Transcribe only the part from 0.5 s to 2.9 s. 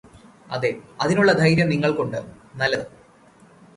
അതെ അതിനുള്ള ധൈര്യം നിങ്ങൾക്കുണ്ട് നല്ലത്